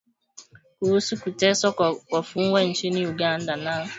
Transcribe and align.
kuhusu 0.79 1.19
kuteswa 1.21 1.71
kwa 1.71 1.97
wafungwa 2.11 2.63
nchini 2.63 3.07
Uganda 3.07 3.55
na 3.55 3.89